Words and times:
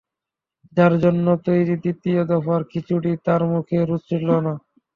তাঁর 0.77 0.93
জন্য 1.03 1.25
তৈরি 1.45 1.75
দ্বিতীয় 1.77 2.21
দফার 2.29 2.61
খিচুড়ি 2.71 3.11
তাঁর 3.25 3.41
মুখে 3.51 3.77
রুচল 3.89 4.27
না। 4.45 4.53